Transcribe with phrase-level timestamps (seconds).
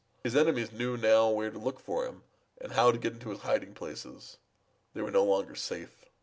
[0.23, 2.23] His enemies knew now where to look for him
[2.59, 4.37] and how to get into his hiding places;
[4.95, 6.05] they were no longer safe.